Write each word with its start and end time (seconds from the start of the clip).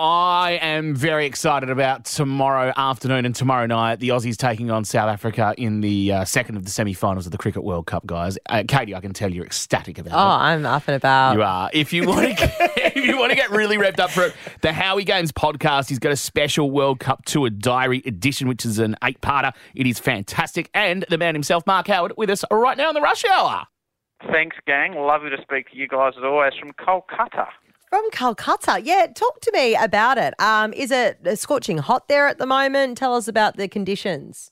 I 0.00 0.60
am 0.62 0.94
very 0.94 1.26
excited 1.26 1.70
about 1.70 2.04
tomorrow 2.04 2.72
afternoon 2.76 3.26
and 3.26 3.34
tomorrow 3.34 3.66
night. 3.66 3.98
The 3.98 4.10
Aussies 4.10 4.36
taking 4.36 4.70
on 4.70 4.84
South 4.84 5.08
Africa 5.08 5.56
in 5.58 5.80
the 5.80 6.12
uh, 6.12 6.24
second 6.24 6.54
of 6.56 6.64
the 6.64 6.70
semi-finals 6.70 7.26
of 7.26 7.32
the 7.32 7.38
Cricket 7.38 7.64
World 7.64 7.86
Cup, 7.88 8.06
guys. 8.06 8.38
Uh, 8.48 8.62
Katie, 8.68 8.94
I 8.94 9.00
can 9.00 9.12
tell 9.12 9.28
you're 9.28 9.44
ecstatic 9.44 9.98
about 9.98 10.12
Oh, 10.12 10.16
it. 10.16 10.20
Oh, 10.20 10.44
I'm 10.44 10.66
up 10.66 10.84
and 10.86 10.94
about. 10.94 11.34
You 11.34 11.42
are. 11.42 11.68
If 11.72 11.92
you 11.92 12.06
want 12.06 12.28
to, 12.28 12.34
get, 12.34 12.54
if 12.96 13.04
you 13.06 13.18
want 13.18 13.30
to 13.30 13.36
get 13.36 13.50
really 13.50 13.76
revved 13.76 13.98
up 13.98 14.10
for 14.10 14.26
it, 14.26 14.34
the 14.60 14.72
Howie 14.72 15.02
Games 15.02 15.32
podcast. 15.32 15.88
He's 15.88 15.98
got 15.98 16.12
a 16.12 16.16
special 16.16 16.70
World 16.70 17.00
Cup 17.00 17.24
Tour 17.24 17.50
Diary 17.50 18.00
edition, 18.06 18.46
which 18.46 18.64
is 18.64 18.78
an 18.78 18.94
eight-parter. 19.02 19.52
It 19.74 19.88
is 19.88 19.98
fantastic, 19.98 20.70
and 20.74 21.06
the 21.10 21.18
man 21.18 21.34
himself, 21.34 21.66
Mark 21.66 21.88
Howard, 21.88 22.12
with 22.16 22.30
us 22.30 22.44
right 22.52 22.76
now 22.78 22.88
in 22.90 22.94
the 22.94 23.00
rush 23.00 23.24
hour. 23.24 23.66
Thanks, 24.30 24.54
gang. 24.64 24.94
Lovely 24.94 25.30
to 25.30 25.42
speak 25.42 25.70
to 25.72 25.76
you 25.76 25.88
guys 25.88 26.12
as 26.16 26.22
always 26.22 26.52
from 26.60 26.72
Kolkata. 26.74 27.48
From 27.88 28.10
Calcutta. 28.10 28.82
Yeah, 28.84 29.06
talk 29.14 29.40
to 29.40 29.52
me 29.52 29.74
about 29.74 30.18
it. 30.18 30.34
Um, 30.38 30.74
is 30.74 30.90
it 30.90 31.18
scorching 31.38 31.78
hot 31.78 32.06
there 32.06 32.26
at 32.26 32.36
the 32.36 32.44
moment? 32.44 32.98
Tell 32.98 33.14
us 33.14 33.28
about 33.28 33.56
the 33.56 33.66
conditions. 33.66 34.50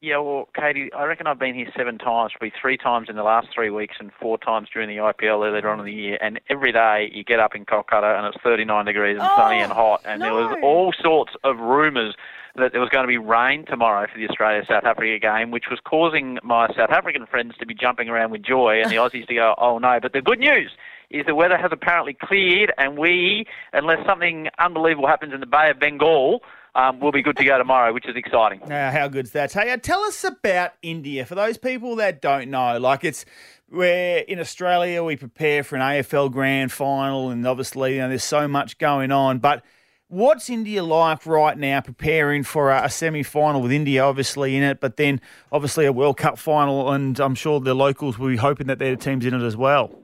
Yeah, 0.00 0.18
well, 0.18 0.48
Katie, 0.54 0.90
I 0.94 1.04
reckon 1.04 1.26
I've 1.26 1.38
been 1.38 1.54
here 1.54 1.70
seven 1.76 1.98
times, 1.98 2.32
probably 2.32 2.52
three 2.58 2.78
times 2.78 3.08
in 3.10 3.16
the 3.16 3.22
last 3.22 3.48
three 3.54 3.68
weeks 3.68 3.96
and 3.98 4.10
four 4.20 4.38
times 4.38 4.68
during 4.72 4.88
the 4.88 4.96
IPL 4.96 5.46
earlier 5.46 5.68
on 5.68 5.80
in 5.80 5.84
the 5.84 5.92
year. 5.92 6.16
And 6.22 6.40
every 6.48 6.72
day 6.72 7.10
you 7.12 7.24
get 7.24 7.40
up 7.40 7.54
in 7.54 7.66
Kolkata 7.66 8.16
and 8.16 8.26
it's 8.26 8.42
39 8.42 8.86
degrees 8.86 9.18
and 9.20 9.28
sunny 9.36 9.60
and 9.60 9.72
hot. 9.72 10.00
And 10.06 10.22
there 10.22 10.32
was 10.32 10.56
all 10.62 10.94
sorts 11.02 11.32
of 11.44 11.58
rumours 11.58 12.14
that 12.56 12.72
there 12.72 12.80
was 12.80 12.88
going 12.88 13.04
to 13.04 13.08
be 13.08 13.18
rain 13.18 13.66
tomorrow 13.66 14.06
for 14.10 14.18
the 14.18 14.26
Australia-South 14.28 14.84
Africa 14.84 15.18
game, 15.18 15.50
which 15.50 15.66
was 15.70 15.78
causing 15.84 16.38
my 16.42 16.68
South 16.68 16.90
African 16.90 17.26
friends 17.26 17.54
to 17.58 17.66
be 17.66 17.74
jumping 17.74 18.08
around 18.08 18.30
with 18.30 18.42
joy 18.42 18.80
and 18.80 18.90
the 18.90 18.96
Aussies 18.96 19.26
to 19.26 19.34
go, 19.34 19.54
oh 19.58 19.78
no. 19.78 19.98
But 20.00 20.14
the 20.14 20.22
good 20.22 20.38
news 20.38 20.70
is 21.10 21.26
the 21.26 21.34
weather 21.34 21.56
has 21.56 21.70
apparently 21.72 22.14
cleared 22.14 22.72
and 22.78 22.98
we, 22.98 23.46
unless 23.72 24.04
something 24.06 24.48
unbelievable 24.58 25.08
happens 25.08 25.32
in 25.32 25.40
the 25.40 25.46
Bay 25.46 25.70
of 25.70 25.78
Bengal, 25.78 26.42
um, 26.76 27.00
we'll 27.00 27.12
be 27.12 27.22
good 27.22 27.38
to 27.38 27.44
go 27.44 27.56
tomorrow, 27.56 27.92
which 27.94 28.06
is 28.06 28.16
exciting. 28.16 28.60
Now, 28.68 28.90
how 28.90 29.08
good's 29.08 29.30
that? 29.30 29.52
Hey, 29.52 29.74
tell 29.78 30.00
us 30.00 30.22
about 30.24 30.72
India 30.82 31.24
for 31.24 31.34
those 31.34 31.56
people 31.56 31.96
that 31.96 32.20
don't 32.20 32.50
know. 32.50 32.78
Like 32.78 33.02
it's 33.02 33.24
where 33.68 34.18
in 34.18 34.38
Australia 34.38 35.02
we 35.02 35.16
prepare 35.16 35.64
for 35.64 35.76
an 35.76 35.82
AFL 35.82 36.30
grand 36.30 36.70
final, 36.70 37.30
and 37.30 37.46
obviously 37.46 37.94
you 37.94 38.00
know, 38.00 38.10
there's 38.10 38.24
so 38.24 38.46
much 38.46 38.76
going 38.76 39.10
on. 39.10 39.38
But 39.38 39.64
what's 40.08 40.50
India 40.50 40.82
like 40.82 41.24
right 41.24 41.56
now, 41.56 41.80
preparing 41.80 42.42
for 42.42 42.70
a, 42.70 42.84
a 42.84 42.90
semi-final 42.90 43.62
with 43.62 43.72
India 43.72 44.04
obviously 44.04 44.54
in 44.54 44.62
it, 44.62 44.78
but 44.78 44.98
then 44.98 45.22
obviously 45.50 45.86
a 45.86 45.92
World 45.94 46.18
Cup 46.18 46.38
final, 46.38 46.92
and 46.92 47.18
I'm 47.18 47.34
sure 47.34 47.58
the 47.58 47.72
locals 47.72 48.18
will 48.18 48.28
be 48.28 48.36
hoping 48.36 48.66
that 48.66 48.78
their 48.78 48.96
teams 48.96 49.24
in 49.24 49.32
it 49.32 49.42
as 49.42 49.56
well. 49.56 49.98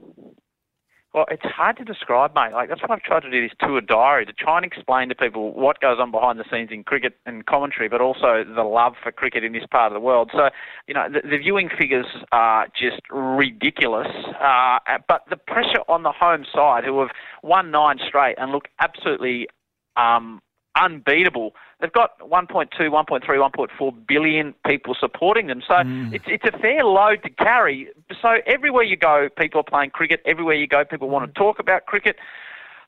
Well, 1.13 1.25
it's 1.29 1.45
hard 1.45 1.77
to 1.77 1.83
describe, 1.83 2.33
mate. 2.33 2.53
Like 2.53 2.69
that's 2.69 2.81
what 2.81 2.89
I've 2.89 3.03
tried 3.03 3.19
to 3.21 3.29
do 3.29 3.39
this 3.39 3.55
tour 3.59 3.81
diary 3.81 4.25
to 4.25 4.33
try 4.33 4.57
and 4.57 4.65
explain 4.65 5.09
to 5.09 5.15
people 5.15 5.53
what 5.53 5.79
goes 5.79 5.97
on 5.99 6.09
behind 6.09 6.39
the 6.39 6.45
scenes 6.51 6.69
in 6.71 6.83
cricket 6.83 7.13
and 7.27 7.45
commentary, 7.45 7.87
but 7.87 8.01
also 8.01 8.43
the 8.43 8.63
love 8.63 8.93
for 9.01 9.11
cricket 9.11 9.43
in 9.43 9.53
this 9.53 9.65
part 9.69 9.91
of 9.91 9.93
the 9.93 9.99
world. 9.99 10.31
So, 10.33 10.49
you 10.87 10.95
know, 10.95 11.07
the, 11.13 11.21
the 11.27 11.37
viewing 11.37 11.69
figures 11.69 12.07
are 12.31 12.67
just 12.75 13.01
ridiculous. 13.11 14.07
Uh, 14.41 14.79
but 15.07 15.21
the 15.29 15.37
pressure 15.37 15.83
on 15.87 16.01
the 16.01 16.11
home 16.11 16.45
side, 16.51 16.83
who 16.83 16.99
have 17.01 17.11
won 17.43 17.69
nine 17.69 17.99
straight 18.07 18.37
and 18.39 18.51
look 18.51 18.67
absolutely 18.79 19.47
um, 19.95 20.41
unbeatable. 20.75 21.53
They've 21.79 21.91
got 21.91 22.17
1.2, 22.19 22.69
1.3, 22.79 23.21
1.4 23.21 24.07
billion 24.07 24.53
people 24.65 24.95
supporting 24.99 25.47
them. 25.47 25.61
So 25.67 25.83
hmm. 25.83 26.13
it's, 26.13 26.25
it's 26.27 26.45
a 26.45 26.57
fair 26.57 26.83
load 26.83 27.23
to 27.23 27.29
carry. 27.29 27.89
So 28.21 28.37
everywhere 28.45 28.83
you 28.83 28.97
go, 28.97 29.29
people 29.37 29.59
are 29.59 29.63
playing 29.69 29.91
cricket. 29.91 30.21
Everywhere 30.25 30.55
you 30.55 30.67
go, 30.67 30.85
people 30.85 31.09
want 31.09 31.25
to 31.25 31.31
hmm. 31.39 31.43
talk 31.43 31.59
about 31.59 31.85
cricket. 31.85 32.17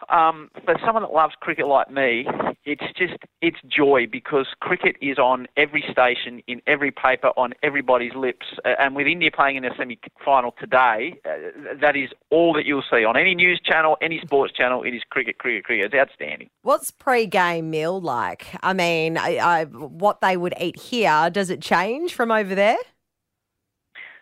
Um, 0.09 0.49
for 0.63 0.75
someone 0.85 1.03
that 1.03 1.13
loves 1.13 1.33
cricket 1.39 1.67
like 1.67 1.89
me, 1.89 2.27
it's 2.63 2.83
just 2.97 3.13
it's 3.41 3.57
joy 3.67 4.07
because 4.11 4.47
cricket 4.59 4.95
is 5.01 5.17
on 5.17 5.47
every 5.57 5.83
station, 5.91 6.41
in 6.47 6.61
every 6.67 6.91
paper, 6.91 7.27
on 7.37 7.53
everybody's 7.63 8.13
lips. 8.15 8.45
Uh, 8.63 8.73
And 8.79 8.95
with 8.95 9.07
India 9.07 9.29
playing 9.31 9.57
in 9.57 9.65
a 9.65 9.75
semi-final 9.75 10.53
today, 10.59 11.15
uh, 11.25 11.75
that 11.81 11.95
is 11.95 12.09
all 12.29 12.53
that 12.53 12.65
you'll 12.65 12.83
see 12.89 13.03
on 13.05 13.17
any 13.17 13.35
news 13.35 13.59
channel, 13.63 13.97
any 14.01 14.19
sports 14.21 14.53
channel. 14.53 14.83
It 14.83 14.93
is 14.93 15.01
cricket, 15.09 15.37
cricket, 15.37 15.63
cricket. 15.63 15.85
It's 15.85 15.95
outstanding. 15.95 16.49
What's 16.61 16.91
pre-game 16.91 17.69
meal 17.69 17.99
like? 18.01 18.47
I 18.61 18.73
mean, 18.73 19.17
I, 19.17 19.37
I, 19.37 19.63
what 19.65 20.21
they 20.21 20.37
would 20.37 20.53
eat 20.59 20.79
here, 20.79 21.29
does 21.29 21.49
it 21.49 21.61
change 21.61 22.13
from 22.13 22.31
over 22.31 22.55
there? 22.55 22.77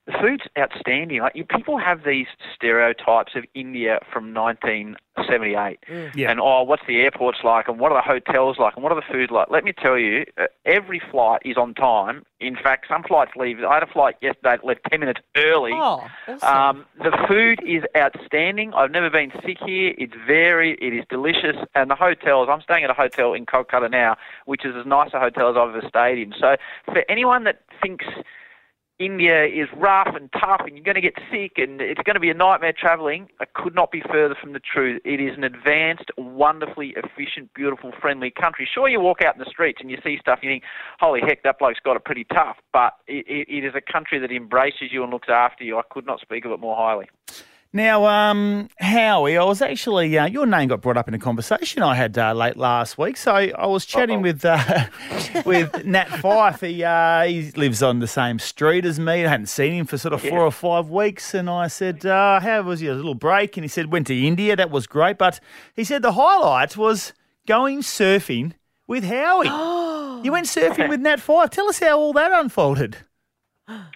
The 0.06 0.14
food's 0.22 0.44
outstanding. 0.58 1.22
Like 1.22 1.34
you, 1.36 1.46
people 1.46 1.78
have 1.78 2.04
these 2.04 2.28
stereotypes 2.54 3.34
of 3.36 3.46
India 3.54 4.00
from 4.12 4.34
1978, 4.34 5.80
Yeah. 6.14 6.30
and 6.30 6.40
oh, 6.42 6.64
what's 6.64 6.82
the 6.88 7.00
airports 7.02 7.40
like, 7.44 7.68
and 7.70 7.80
what 7.80 7.92
are 7.94 7.98
the 7.98 8.02
hotels 8.02 8.58
like, 8.60 8.76
and 8.76 8.84
what 8.84 8.92
are 8.92 8.96
the 9.00 9.14
food 9.14 9.32
like? 9.32 9.50
Let 9.50 9.64
me 9.64 9.72
tell 9.72 9.98
you, 9.98 10.26
uh, 10.38 10.48
every 10.66 11.00
flight 11.12 11.42
is 11.46 11.56
on 11.58 11.74
time. 11.74 12.26
In 12.42 12.56
fact, 12.58 12.88
some 12.90 13.04
flights 13.04 13.32
leave. 13.38 13.64
I 13.64 13.76
had 13.76 13.84
a 13.84 13.88
flight 13.88 14.16
yesterday 14.22 14.58
that 14.58 14.66
left 14.66 14.82
10 14.92 15.00
minutes 15.00 15.22
early. 15.38 15.72
Oh, 15.74 16.06
awesome. 16.28 16.50
Um, 16.80 16.86
the 16.98 17.16
food 17.28 17.62
is 17.66 17.84
outstanding. 17.96 18.74
I've 18.74 18.92
never 18.92 19.10
been 19.10 19.32
sick 19.46 19.58
here. 19.66 19.94
It's 19.98 20.14
varied. 20.28 20.80
It 20.82 20.94
is 20.94 21.06
delicious. 21.10 21.56
And 21.76 21.90
the 21.90 21.96
hotels, 21.96 22.50
I'm 22.52 22.62
staying 22.62 22.84
at 22.84 22.90
a 22.90 22.94
hotel 22.94 23.34
in 23.34 23.46
Kolkata 23.46 23.90
now, 23.90 24.18
which 24.46 24.66
is 24.66 24.76
as 24.76 24.86
nice 24.86 25.12
a 25.14 25.20
hotel 25.22 25.50
as 25.50 25.56
I've 25.58 25.70
ever 25.76 25.88
stayed 25.88 26.18
in. 26.22 26.34
So 26.38 26.58
for 26.86 27.06
anyone 27.08 27.46
that 27.46 27.62
thinks 27.82 28.06
India 29.04 29.46
is 29.46 29.68
rough 29.76 30.16
and 30.16 30.32
tough 30.32 30.62
and 30.66 30.76
you're 30.76 30.84
going 30.84 30.96
to 30.96 31.02
get 31.02 31.16
sick 31.30 31.54
and 31.58 31.82
it's 31.82 32.02
going 32.04 32.14
to 32.14 32.20
be 32.20 32.30
a 32.30 32.34
nightmare 32.34 32.74
travelling, 32.78 33.28
I 33.42 33.46
could 33.54 33.76
not 33.76 33.92
be 33.92 34.02
further 34.10 34.36
from 34.40 34.54
the 34.54 34.60
truth. 34.60 35.02
It 35.04 35.20
is 35.20 35.38
an 35.38 35.44
advanced, 35.44 36.10
wonderfully 36.18 36.96
efficient, 36.96 37.54
beautiful, 37.54 37.92
friendly 38.00 38.32
country. 38.32 38.68
Sure, 38.72 38.88
you 38.88 39.02
walk 39.02 39.22
out 39.22 39.36
in 39.36 39.40
the 39.40 39.50
streets 39.50 39.80
and 39.82 39.92
you 39.92 39.98
see 40.04 40.18
stuff 40.20 40.40
and 40.42 40.50
you 40.50 40.56
think, 40.56 40.64
holy 41.00 41.20
heck, 41.22 41.44
that 41.44 41.60
bloke's 41.60 41.80
got 41.84 41.98
it 41.98 42.06
pretty 42.06 42.26
tough. 42.26 42.58
But 42.72 42.94
it, 43.08 43.26
it, 43.28 43.48
it 43.50 43.66
is 43.66 43.74
a 43.76 43.92
country 43.92 44.20
that 44.20 44.32
embraces 44.32 44.92
you 44.92 45.04
and 45.04 45.12
looks 45.12 45.30
after 45.30 45.64
you. 45.64 45.78
I 45.78 45.84
could 45.90 46.06
not 46.06 46.22
speak 46.22 46.46
of 46.46 46.52
it 46.52 46.60
more 46.60 46.76
highly. 46.76 47.10
Now, 47.76 48.06
um, 48.06 48.70
Howie, 48.80 49.36
I 49.36 49.44
was 49.44 49.60
actually 49.60 50.16
uh, 50.16 50.28
your 50.28 50.46
name 50.46 50.70
got 50.70 50.82
brought 50.82 50.96
up 50.96 51.08
in 51.08 51.16
a 51.16 51.20
conversation 51.20 51.82
I 51.82 51.96
had 51.96 52.16
uh, 52.20 52.32
late 52.34 52.56
last 52.56 53.00
week. 53.00 53.18
So 53.18 53.32
I 53.34 53.66
was 53.66 53.84
chatting 53.84 54.22
with 54.22 54.46
uh, 54.46 54.86
with 55.46 55.84
Nat 55.84 56.08
Fyfe. 56.08 56.62
He 56.62 56.84
uh, 56.84 57.24
he 57.24 57.50
lives 57.60 57.82
on 57.82 57.98
the 57.98 58.08
same 58.08 58.38
street 58.38 58.86
as 58.86 59.00
me. 59.00 59.26
I 59.26 59.28
hadn't 59.28 59.48
seen 59.48 59.74
him 59.74 59.88
for 59.88 59.98
sort 59.98 60.14
of 60.14 60.22
four 60.22 60.42
or 60.42 60.52
five 60.52 60.92
weeks, 60.92 61.34
and 61.34 61.50
I 61.50 61.66
said, 61.66 62.06
uh, 62.06 62.40
"How 62.42 62.62
was 62.62 62.80
your 62.80 62.94
little 62.94 63.16
break?" 63.16 63.58
And 63.58 63.64
he 63.64 63.68
said, 63.68 63.92
"Went 63.92 64.06
to 64.06 64.16
India. 64.28 64.56
That 64.56 64.70
was 64.70 64.86
great." 64.86 65.18
But 65.18 65.40
he 65.76 65.84
said 65.84 66.04
the 66.04 66.12
highlight 66.12 66.78
was 66.78 67.14
going 67.48 67.80
surfing 67.80 68.54
with 68.86 69.04
Howie. 69.04 69.48
you 70.24 70.32
went 70.32 70.46
surfing 70.46 70.90
with 70.90 71.00
Nat 71.00 71.20
Fyfe. 71.20 71.50
Tell 71.50 71.68
us 71.68 71.80
how 71.80 71.98
all 71.98 72.14
that 72.14 72.32
unfolded. 72.32 72.98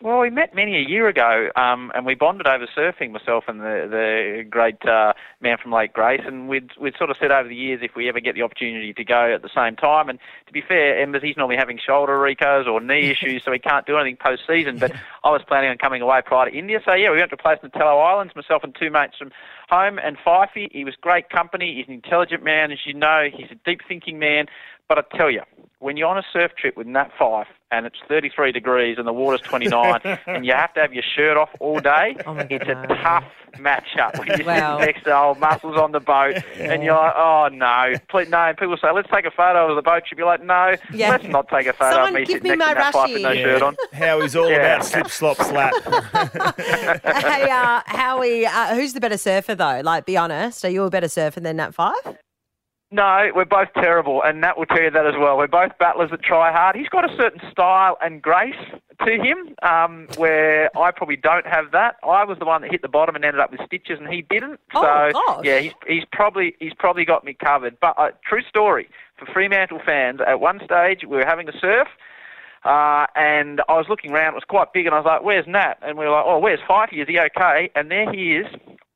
Well, 0.01 0.19
we 0.19 0.29
met 0.29 0.55
many 0.55 0.77
a 0.77 0.87
year 0.87 1.09
ago, 1.09 1.49
um, 1.57 1.91
and 1.93 2.05
we 2.05 2.15
bonded 2.15 2.47
over 2.47 2.67
surfing, 2.67 3.11
myself 3.11 3.45
and 3.49 3.59
the 3.59 3.87
the 3.89 4.43
great 4.49 4.85
uh, 4.85 5.11
man 5.41 5.57
from 5.61 5.73
Lake 5.73 5.91
Grace, 5.91 6.21
and 6.25 6.47
we'd 6.47 6.71
we'd 6.79 6.95
sort 6.97 7.09
of 7.09 7.17
said 7.17 7.31
over 7.31 7.49
the 7.49 7.55
years 7.55 7.81
if 7.83 7.93
we 7.93 8.07
ever 8.07 8.21
get 8.21 8.35
the 8.35 8.43
opportunity 8.43 8.93
to 8.93 9.03
go 9.03 9.33
at 9.33 9.41
the 9.41 9.49
same 9.53 9.75
time. 9.75 10.07
And 10.07 10.19
to 10.45 10.53
be 10.53 10.61
fair, 10.61 11.01
Embers 11.01 11.21
he's 11.21 11.35
normally 11.35 11.57
having 11.57 11.77
shoulder 11.85 12.17
recos 12.17 12.65
or 12.65 12.79
knee 12.79 13.09
issues, 13.11 13.43
so 13.43 13.51
he 13.51 13.59
can't 13.59 13.85
do 13.85 13.97
anything 13.97 14.15
post 14.15 14.43
season. 14.47 14.77
But 14.77 14.93
I 15.25 15.31
was 15.31 15.41
planning 15.45 15.69
on 15.69 15.77
coming 15.77 16.01
away 16.01 16.21
prior 16.25 16.49
to 16.49 16.55
India, 16.55 16.79
so 16.85 16.93
yeah, 16.93 17.11
we 17.11 17.17
went 17.17 17.31
to 17.31 17.35
a 17.35 17.37
place 17.37 17.59
in 17.61 17.69
the 17.69 17.77
Telo 17.77 18.01
Islands, 18.01 18.35
myself 18.37 18.63
and 18.63 18.73
two 18.73 18.89
mates 18.89 19.17
from 19.17 19.31
home, 19.69 19.99
and 19.99 20.17
Fyfey. 20.17 20.69
He 20.71 20.83
was 20.83 20.95
great 20.99 21.29
company. 21.29 21.75
He's 21.75 21.87
an 21.87 21.93
intelligent 21.93 22.43
man, 22.43 22.71
as 22.71 22.79
you 22.85 22.93
know. 22.93 23.27
He's 23.33 23.51
a 23.51 23.55
deep 23.65 23.81
thinking 23.87 24.19
man. 24.19 24.45
But 24.89 24.97
I 24.99 25.17
tell 25.17 25.29
you, 25.29 25.41
when 25.79 25.97
you're 25.97 26.07
on 26.07 26.17
a 26.17 26.23
surf 26.31 26.51
trip 26.57 26.77
with 26.77 26.87
Nat 26.87 27.09
Fyfe 27.19 27.47
and 27.71 27.85
it's 27.85 27.97
33 28.07 28.53
degrees 28.53 28.97
and 28.97 29.05
the 29.05 29.11
water's 29.13 29.41
29 29.41 29.99
and 30.25 30.45
you 30.45 30.53
have 30.53 30.73
to 30.75 30.79
have 30.79 30.93
your 30.93 31.03
shirt 31.15 31.35
off 31.35 31.49
all 31.59 31.79
day, 31.79 32.15
Oh 32.25 32.37
it's 32.49 32.63
God. 32.65 32.85
a 32.91 32.95
tough 33.03 33.25
matchup 33.57 34.17
when 34.19 34.27
you're 34.37 34.45
Wow. 34.45 34.77
sitting 34.79 34.93
next 34.93 35.03
to 35.05 35.15
old 35.17 35.39
muscles 35.39 35.77
on 35.77 35.91
the 35.91 35.99
boat 35.99 36.35
and 36.59 36.83
you're 36.83 36.95
like, 36.95 37.13
oh 37.15 37.49
no, 37.51 37.93
please, 38.09 38.27
no. 38.29 38.37
And 38.37 38.57
people 38.57 38.77
say, 38.81 38.91
let's 38.91 39.09
take 39.13 39.25
a 39.25 39.31
photo 39.31 39.69
of 39.69 39.75
the 39.75 39.81
boat. 39.81 40.03
You'd 40.09 40.17
be 40.17 40.23
like, 40.23 40.43
no, 40.43 40.75
Yeah. 40.93 41.09
let's 41.11 41.25
not 41.25 41.47
take 41.49 41.67
a 41.67 41.73
photo 41.73 41.91
Someone 41.95 42.09
of 42.09 42.13
me 42.15 42.19
give 42.25 42.41
sitting 42.41 42.51
me 42.51 42.55
next 42.57 42.69
to 42.69 42.75
my 42.75 42.81
Nat 42.81 42.91
Fyfe 42.93 43.13
with 43.13 43.21
no 43.21 43.29
Rushy. 43.29 43.41
shirt 43.43 43.61
on. 43.61 43.75
Howie's 43.93 44.35
all 44.35 44.49
Yeah. 44.49 44.55
about 44.75 44.85
slip, 44.85 45.07
slop, 45.09 45.37
slap. 45.37 45.73
hey, 46.57 47.49
uh, 47.49 47.81
Howie, 47.85 48.45
uh, 48.45 48.75
who's 48.75 48.93
the 48.93 48.99
better 48.99 49.17
surfer 49.17 49.55
though? 49.55 49.81
Like, 49.83 50.05
be 50.05 50.17
honest, 50.17 50.63
are 50.65 50.69
you 50.69 50.83
a 50.83 50.89
better 50.89 51.07
surfer 51.09 51.39
than 51.39 51.57
Nat 51.57 51.71
Fyfe? 51.73 52.17
No, 52.89 53.31
we're 53.35 53.43
both 53.43 53.67
terrible, 53.75 54.21
and 54.23 54.39
Nat 54.39 54.57
will 54.57 54.65
tell 54.65 54.81
you 54.81 54.89
that 54.91 55.05
as 55.05 55.13
well. 55.19 55.37
We're 55.37 55.47
both 55.47 55.71
battlers 55.77 56.09
that 56.11 56.21
try 56.23 56.53
hard. 56.53 56.75
He's 56.77 56.87
got 56.87 57.03
a 57.03 57.13
certain 57.17 57.41
style 57.51 57.97
and 58.01 58.21
grace 58.21 58.55
to 59.05 59.11
him, 59.11 59.55
um, 59.61 60.07
where 60.17 60.69
I 60.77 60.91
probably 60.91 61.17
don't 61.17 61.45
have 61.45 61.71
that. 61.71 61.97
I 62.03 62.23
was 62.23 62.37
the 62.39 62.45
one 62.45 62.61
that 62.61 62.71
hit 62.71 62.81
the 62.81 62.87
bottom 62.87 63.15
and 63.15 63.23
ended 63.23 63.39
up 63.39 63.51
with 63.51 63.61
stitches, 63.65 63.99
and 63.99 64.11
he 64.11 64.21
didn't. 64.23 64.59
Oh, 64.73 64.81
so 64.81 65.19
gosh. 65.27 65.45
yeah, 65.45 65.59
he's 65.59 65.73
he's 65.87 66.03
probably 66.11 66.55
he's 66.59 66.73
probably 66.77 67.05
got 67.05 67.23
me 67.23 67.33
covered. 67.33 67.79
But 67.79 67.95
uh, 67.97 68.09
true 68.27 68.41
story 68.49 68.89
for 69.17 69.25
Fremantle 69.31 69.81
fans. 69.85 70.19
At 70.25 70.39
one 70.39 70.59
stage, 70.63 71.01
we 71.03 71.17
were 71.17 71.25
having 71.25 71.47
a 71.49 71.57
surf. 71.59 71.87
Uh, 72.65 73.05
and 73.15 73.61
I 73.69 73.73
was 73.73 73.85
looking 73.87 74.11
around, 74.11 74.33
it 74.33 74.35
was 74.35 74.43
quite 74.43 74.73
big, 74.73 74.87
and 74.87 74.93
I 74.93 74.97
was 74.97 75.05
like, 75.05 75.23
where's 75.23 75.47
Nat? 75.47 75.75
And 75.81 75.97
we 75.97 76.03
were 76.03 76.11
like, 76.11 76.25
oh, 76.25 76.39
where's 76.39 76.59
Fyfey? 76.67 77.01
Is 77.01 77.07
he 77.07 77.17
okay? 77.17 77.69
And 77.75 77.89
there 77.89 78.11
he 78.11 78.35
is 78.35 78.47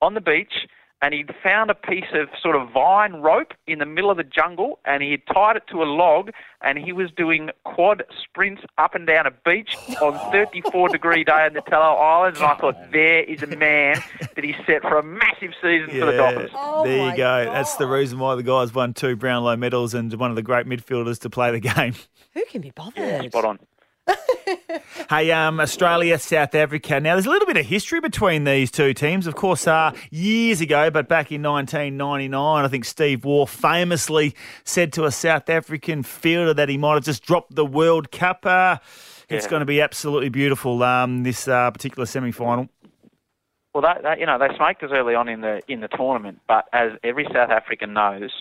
on 0.02 0.14
the 0.14 0.20
beach, 0.20 0.68
and 1.02 1.14
he'd 1.14 1.34
found 1.42 1.72
a 1.72 1.76
piece 1.76 2.12
of 2.14 2.30
sort 2.42 2.56
of 2.56 2.70
vine 2.72 3.14
rope 3.16 3.54
in 3.68 3.80
the 3.80 3.86
middle 3.86 4.12
of 4.12 4.18
the 4.18 4.24
jungle 4.24 4.80
and 4.86 5.02
he 5.02 5.12
had 5.12 5.22
tied 5.34 5.56
it 5.56 5.64
to 5.72 5.82
a 5.82 5.86
log 5.86 6.30
and 6.62 6.78
he 6.78 6.92
was 6.94 7.10
doing 7.18 7.50
quad 7.64 8.04
sprints 8.24 8.62
up 8.78 8.94
and 8.94 9.08
down 9.08 9.26
a 9.26 9.32
beach 9.44 9.76
on 10.02 10.32
34 10.32 10.90
degree 10.94 11.24
day 11.24 11.48
in 11.48 11.54
the 11.54 11.62
Telo 11.62 12.00
Islands 12.00 12.40
and 12.40 12.48
I 12.48 12.56
thought 12.56 12.76
there 12.92 13.24
is 13.24 13.42
a 13.42 13.48
man 13.48 13.98
that 14.36 14.44
he's 14.44 14.56
set 14.66 14.82
for 14.84 15.00
a 15.00 15.04
massive 15.04 15.54
season 15.62 15.90
for 15.90 16.06
the 16.06 16.12
Dockers. 16.14 16.52
Oh 16.54 16.84
there 16.84 17.10
you 17.10 17.18
go. 17.18 17.46
That's 17.46 17.76
the 17.78 17.88
reason 17.88 18.20
why 18.20 18.36
the 18.36 18.44
guys 18.44 18.74
won 18.74 18.94
two 18.94 19.16
Brownlow 19.16 19.56
medals 19.58 19.94
and 19.94 20.14
one 20.14 20.30
of 20.30 20.36
the 20.36 20.44
great 20.44 20.68
midfielders 20.68 21.20
to 21.22 21.30
play 21.30 21.52
the 21.52 21.60
game. 21.76 21.96
Who 22.34 22.46
can 22.46 22.62
be 22.62 22.72
bothered? 22.72 23.26
Spot 23.26 23.46
on. 23.46 23.60
Hey, 25.10 25.32
um, 25.32 25.60
Australia, 25.60 26.18
South 26.18 26.56
Africa. 26.56 27.00
Now, 27.00 27.16
there's 27.16 27.26
a 27.26 27.30
little 27.30 27.46
bit 27.46 27.58
of 27.58 27.66
history 27.66 28.00
between 28.00 28.46
these 28.46 28.72
two 28.72 28.94
teams. 28.94 29.28
Of 29.28 29.36
course, 29.36 29.68
uh, 29.68 29.92
years 30.10 30.62
ago, 30.62 30.90
but 30.90 31.10
back 31.10 31.32
in 31.32 31.42
1999, 31.42 32.64
I 32.64 32.68
think 32.70 32.86
Steve 32.86 33.26
Waugh 33.26 33.46
famously 33.46 34.36
said 34.64 34.94
to 34.94 35.06
a 35.06 35.12
South 35.12 35.50
African 35.50 36.04
fielder 36.04 36.54
that 36.54 36.70
he 36.70 36.78
might 36.78 36.94
have 36.94 37.04
just 37.04 37.24
dropped 37.24 37.56
the 37.56 37.66
World 37.66 38.12
Cup. 38.12 38.46
Uh, 38.46 38.78
it's 39.28 39.48
going 39.48 39.62
to 39.62 39.66
be 39.66 39.82
absolutely 39.82 40.30
beautiful, 40.30 40.82
um, 40.84 41.24
this 41.24 41.48
uh, 41.48 41.72
particular 41.72 42.06
semi 42.06 42.32
final. 42.32 42.70
Well, 43.74 43.82
that, 43.84 44.04
that, 44.04 44.20
you 44.20 44.26
know, 44.26 44.38
they 44.38 44.54
smoked 44.56 44.84
us 44.84 44.92
early 44.94 45.16
on 45.16 45.30
in 45.30 45.42
the 45.42 45.62
in 45.68 45.80
the 45.80 45.88
tournament, 45.88 46.40
but 46.48 46.66
as 46.74 46.92
every 47.04 47.26
South 47.34 47.50
African 47.50 47.94
knows, 47.94 48.32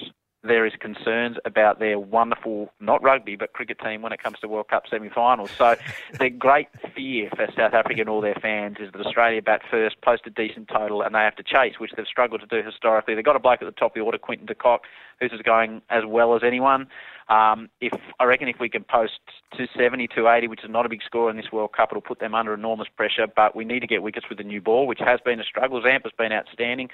there 0.42 0.64
is 0.64 0.72
concerns 0.80 1.36
about 1.44 1.78
their 1.78 1.98
wonderful, 1.98 2.72
not 2.80 3.02
rugby, 3.02 3.36
but 3.36 3.52
cricket 3.52 3.78
team 3.78 4.00
when 4.00 4.12
it 4.12 4.22
comes 4.22 4.38
to 4.38 4.48
World 4.48 4.68
Cup 4.68 4.84
semi-finals. 4.88 5.50
So 5.56 5.76
the 6.18 6.30
great 6.30 6.68
fear 6.94 7.28
for 7.30 7.46
South 7.56 7.74
Africa 7.74 8.00
and 8.00 8.08
all 8.08 8.22
their 8.22 8.36
fans 8.40 8.78
is 8.80 8.90
that 8.92 9.04
Australia 9.04 9.42
bat 9.42 9.60
first, 9.70 10.00
post 10.00 10.22
a 10.26 10.30
decent 10.30 10.68
total, 10.68 11.02
and 11.02 11.14
they 11.14 11.20
have 11.20 11.36
to 11.36 11.42
chase, 11.42 11.74
which 11.78 11.92
they've 11.96 12.06
struggled 12.06 12.40
to 12.40 12.46
do 12.46 12.66
historically. 12.66 13.14
They've 13.14 13.24
got 13.24 13.36
a 13.36 13.40
bloke 13.40 13.60
at 13.60 13.66
the 13.66 13.72
top 13.72 13.92
of 13.92 13.94
the 13.94 14.00
order, 14.00 14.18
Quinton 14.18 14.46
de 14.46 14.54
Kock, 14.54 14.84
who's 15.20 15.30
going 15.44 15.82
as 15.90 16.04
well 16.06 16.34
as 16.34 16.42
anyone. 16.42 16.88
Um, 17.28 17.68
if 17.80 17.92
I 18.18 18.24
reckon 18.24 18.48
if 18.48 18.56
we 18.58 18.68
can 18.68 18.82
post 18.82 19.20
270, 19.52 20.08
280, 20.08 20.48
which 20.48 20.64
is 20.64 20.70
not 20.70 20.84
a 20.84 20.88
big 20.88 21.02
score 21.04 21.30
in 21.30 21.36
this 21.36 21.52
World 21.52 21.72
Cup, 21.72 21.90
it'll 21.92 22.00
put 22.00 22.18
them 22.18 22.34
under 22.34 22.52
enormous 22.54 22.88
pressure. 22.96 23.26
But 23.34 23.54
we 23.54 23.64
need 23.64 23.80
to 23.80 23.86
get 23.86 24.02
wickets 24.02 24.26
with 24.28 24.38
the 24.38 24.44
new 24.44 24.60
ball, 24.60 24.86
which 24.86 24.98
has 24.98 25.20
been 25.24 25.38
a 25.38 25.44
struggle. 25.44 25.80
Zampa's 25.80 26.12
been 26.18 26.32
outstanding. 26.32 26.88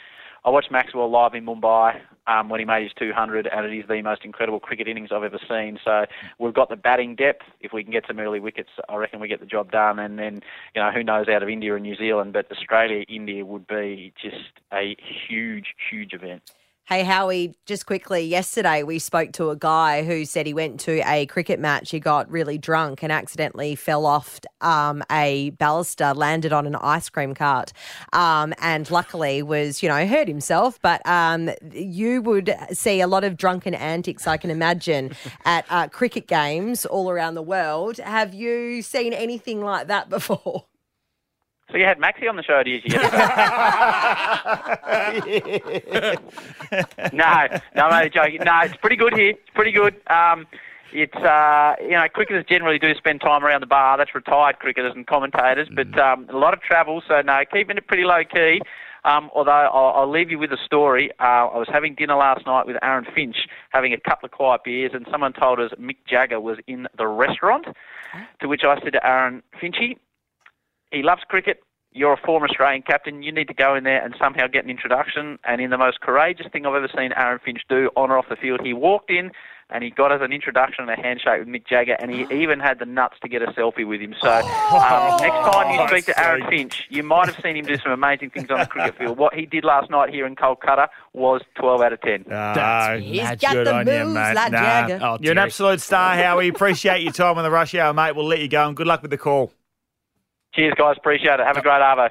I 0.46 0.50
watched 0.50 0.70
Maxwell 0.70 1.10
live 1.10 1.34
in 1.34 1.44
Mumbai 1.44 2.00
um, 2.28 2.48
when 2.48 2.60
he 2.60 2.64
made 2.64 2.84
his 2.84 2.93
200, 2.96 3.48
and 3.48 3.66
it 3.66 3.76
is 3.76 3.84
the 3.88 4.00
most 4.00 4.25
incredible 4.25 4.60
cricket 4.60 4.87
innings 4.87 5.08
I've 5.12 5.25
ever 5.25 5.40
seen. 5.48 5.76
So 5.84 6.04
we've 6.38 6.54
got 6.54 6.69
the 6.69 6.76
batting 6.76 7.16
depth. 7.16 7.43
If 7.60 7.72
we 7.72 7.82
can 7.82 7.93
get 7.93 8.04
some 8.06 8.20
early 8.20 8.38
wickets, 8.38 8.69
I 8.88 8.94
reckon 8.94 9.19
we 9.19 9.26
get 9.26 9.40
the 9.40 9.46
job 9.46 9.72
done. 9.72 9.98
And 9.98 10.20
then, 10.20 10.43
you 10.72 10.81
know, 10.81 10.93
who 10.93 11.02
knows 11.02 11.26
out 11.26 11.43
of 11.43 11.48
India 11.48 11.75
and 11.75 11.82
New 11.82 11.96
Zealand, 11.96 12.32
but 12.32 12.48
Australia, 12.52 13.04
India 13.08 13.44
would 13.44 13.66
be 13.66 14.12
just 14.22 14.52
a 14.72 14.96
huge, 15.28 15.75
huge 15.90 16.12
event. 16.12 16.43
Hey, 16.88 17.02
Howie, 17.02 17.56
just 17.66 17.84
quickly, 17.84 18.20
yesterday 18.20 18.84
we 18.84 19.00
spoke 19.00 19.32
to 19.32 19.50
a 19.50 19.56
guy 19.56 20.04
who 20.04 20.24
said 20.24 20.46
he 20.46 20.54
went 20.54 20.78
to 20.82 21.02
a 21.04 21.26
cricket 21.26 21.58
match. 21.58 21.90
He 21.90 21.98
got 21.98 22.30
really 22.30 22.58
drunk 22.58 23.02
and 23.02 23.10
accidentally 23.10 23.74
fell 23.74 24.06
off 24.06 24.38
um, 24.60 25.02
a 25.10 25.50
baluster, 25.58 26.14
landed 26.14 26.52
on 26.52 26.64
an 26.64 26.76
ice 26.76 27.08
cream 27.08 27.34
cart, 27.34 27.72
um, 28.12 28.54
and 28.60 28.88
luckily 28.88 29.42
was, 29.42 29.82
you 29.82 29.88
know, 29.88 30.06
hurt 30.06 30.28
himself. 30.28 30.80
But 30.80 31.04
um, 31.08 31.50
you 31.72 32.22
would 32.22 32.54
see 32.70 33.00
a 33.00 33.08
lot 33.08 33.24
of 33.24 33.36
drunken 33.36 33.74
antics, 33.74 34.28
I 34.28 34.36
can 34.36 34.50
imagine, 34.50 35.10
at 35.44 35.66
uh, 35.68 35.88
cricket 35.88 36.28
games 36.28 36.86
all 36.86 37.10
around 37.10 37.34
the 37.34 37.42
world. 37.42 37.96
Have 37.96 38.32
you 38.32 38.80
seen 38.80 39.12
anything 39.12 39.60
like 39.60 39.88
that 39.88 40.08
before? 40.08 40.66
So 41.70 41.78
you 41.78 41.84
had 41.84 41.98
Maxi 41.98 42.28
on 42.28 42.36
the 42.36 42.44
show, 42.44 42.62
did 42.62 42.84
you? 42.84 42.96
no, 47.12 47.46
no, 47.74 47.82
I'm 47.82 47.92
only 47.92 48.10
joking. 48.10 48.40
No, 48.44 48.60
it's 48.62 48.76
pretty 48.76 48.94
good 48.96 49.14
here. 49.14 49.30
It's 49.30 49.50
pretty 49.52 49.72
good. 49.72 49.96
Um, 50.06 50.46
it's 50.92 51.14
uh, 51.16 51.74
you 51.82 51.90
know, 51.90 52.06
cricketers 52.08 52.44
generally 52.48 52.78
do 52.78 52.94
spend 52.94 53.20
time 53.20 53.44
around 53.44 53.62
the 53.62 53.66
bar. 53.66 53.98
That's 53.98 54.14
retired 54.14 54.60
cricketers 54.60 54.92
and 54.94 55.06
commentators, 55.06 55.68
but 55.74 55.98
um, 55.98 56.28
a 56.30 56.36
lot 56.36 56.54
of 56.54 56.60
travel. 56.60 57.02
So 57.06 57.20
no, 57.22 57.40
keeping 57.52 57.76
it 57.76 57.86
pretty 57.88 58.04
low 58.04 58.22
key. 58.24 58.60
Um, 59.04 59.30
although 59.34 59.50
I'll, 59.50 60.00
I'll 60.02 60.10
leave 60.10 60.30
you 60.30 60.38
with 60.38 60.52
a 60.52 60.56
story. 60.64 61.10
Uh, 61.20 61.46
I 61.46 61.58
was 61.58 61.68
having 61.72 61.94
dinner 61.94 62.16
last 62.16 62.44
night 62.44 62.66
with 62.66 62.76
Aaron 62.82 63.06
Finch, 63.14 63.36
having 63.70 63.92
a 63.92 64.00
couple 64.00 64.26
of 64.26 64.32
quiet 64.32 64.62
beers, 64.64 64.92
and 64.94 65.06
someone 65.10 65.32
told 65.32 65.60
us 65.60 65.70
Mick 65.80 65.96
Jagger 66.08 66.40
was 66.40 66.58
in 66.66 66.86
the 66.96 67.06
restaurant. 67.06 67.66
To 68.40 68.48
which 68.48 68.62
I 68.64 68.80
said 68.82 68.94
to 68.94 69.06
Aaron 69.06 69.42
Finchy, 69.60 69.98
he 70.90 71.02
loves 71.02 71.22
cricket. 71.28 71.60
You're 71.92 72.12
a 72.12 72.16
former 72.18 72.46
Australian 72.46 72.82
captain. 72.82 73.22
You 73.22 73.32
need 73.32 73.48
to 73.48 73.54
go 73.54 73.74
in 73.74 73.84
there 73.84 74.04
and 74.04 74.14
somehow 74.18 74.48
get 74.48 74.64
an 74.64 74.70
introduction. 74.70 75.38
And 75.44 75.62
in 75.62 75.70
the 75.70 75.78
most 75.78 76.00
courageous 76.02 76.46
thing 76.52 76.66
I've 76.66 76.74
ever 76.74 76.88
seen 76.94 77.12
Aaron 77.16 77.38
Finch 77.42 77.62
do 77.70 77.88
on 77.96 78.10
or 78.10 78.18
off 78.18 78.26
the 78.28 78.36
field, 78.36 78.60
he 78.62 78.74
walked 78.74 79.10
in 79.10 79.30
and 79.70 79.82
he 79.82 79.90
got 79.90 80.12
us 80.12 80.20
an 80.22 80.30
introduction 80.30 80.88
and 80.88 80.90
a 80.96 81.02
handshake 81.02 81.40
with 81.40 81.48
Mick 81.48 81.66
Jagger, 81.66 81.96
and 81.98 82.10
he 82.10 82.26
even 82.42 82.60
had 82.60 82.78
the 82.80 82.84
nuts 82.84 83.16
to 83.22 83.28
get 83.28 83.40
a 83.42 83.46
selfie 83.46 83.86
with 83.88 84.00
him. 84.02 84.14
So 84.20 84.28
um, 84.30 85.16
next 85.20 85.50
time 85.50 85.72
you 85.80 85.88
speak 85.88 86.04
to 86.04 86.22
Aaron 86.22 86.46
Finch, 86.50 86.84
you 86.90 87.02
might 87.02 87.26
have 87.32 87.42
seen 87.42 87.56
him 87.56 87.64
do 87.64 87.76
some 87.78 87.90
amazing 87.92 88.28
things 88.30 88.50
on 88.50 88.60
the 88.60 88.66
cricket 88.66 88.96
field. 88.98 89.16
What 89.18 89.32
he 89.34 89.46
did 89.46 89.64
last 89.64 89.90
night 89.90 90.10
here 90.10 90.26
in 90.26 90.36
Kolkata 90.36 90.88
was 91.14 91.40
12 91.58 91.80
out 91.80 91.92
of 91.94 92.00
10. 92.02 92.26
Ah, 92.30 92.96
He's 93.00 93.22
that's 93.22 93.40
got 93.42 93.54
good 93.54 93.66
the 93.66 93.74
on 93.74 93.86
you, 93.86 93.92
moves 94.04 94.14
mate. 94.14 94.34
like 94.34 94.52
Nah. 94.52 94.58
Jagger. 94.60 94.98
Oh, 95.02 95.18
You're 95.20 95.32
an 95.32 95.38
absolute 95.38 95.80
star, 95.80 96.14
Howie. 96.14 96.48
Appreciate 96.48 97.02
your 97.02 97.12
time 97.12 97.38
on 97.38 97.42
the 97.42 97.50
rush 97.50 97.74
hour, 97.74 97.92
mate. 97.94 98.14
We'll 98.14 98.26
let 98.28 98.40
you 98.40 98.48
go 98.48 98.68
and 98.68 98.76
good 98.76 98.86
luck 98.86 99.00
with 99.02 99.10
the 99.10 99.18
call. 99.18 99.50
Cheers, 100.56 100.72
guys. 100.76 100.96
Appreciate 100.96 101.38
it. 101.38 101.46
Have 101.46 101.58
a 101.58 101.62
great 101.62 101.82
Arvo. 101.82 102.10